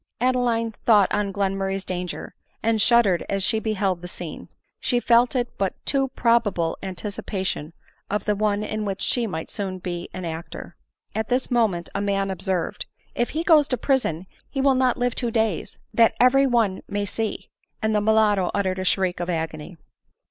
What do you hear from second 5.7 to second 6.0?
a